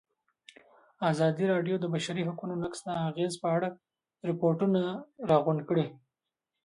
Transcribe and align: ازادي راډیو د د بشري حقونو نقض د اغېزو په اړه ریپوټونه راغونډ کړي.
ازادي 1.11 1.45
راډیو 1.53 1.75
د 1.79 1.81
د 1.83 1.85
بشري 1.93 2.21
حقونو 2.27 2.53
نقض 2.63 2.79
د 2.83 2.87
اغېزو 3.09 3.37
په 3.43 3.47
اړه 3.57 3.67
ریپوټونه 4.29 4.81
راغونډ 5.29 5.61
کړي. 5.69 5.85